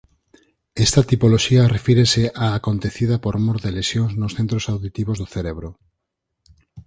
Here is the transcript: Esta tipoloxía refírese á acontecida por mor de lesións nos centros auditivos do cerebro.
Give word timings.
Esta 0.85 1.01
tipoloxía 1.11 1.71
refírese 1.75 2.23
á 2.45 2.47
acontecida 2.59 3.15
por 3.23 3.35
mor 3.45 3.57
de 3.65 3.71
lesións 3.77 4.11
nos 4.21 4.35
centros 4.37 4.67
auditivos 4.73 5.17
do 5.21 5.27
cerebro. 5.33 5.69